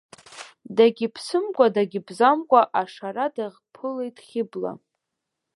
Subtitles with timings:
[0.75, 4.71] Дагьԥсымкәа-дагьбзамкәа ашара даԥылеит Хьыбла.